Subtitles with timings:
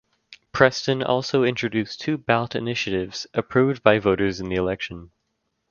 [0.51, 5.11] Preston also introduced two ballot initiatives approved by voters in the election.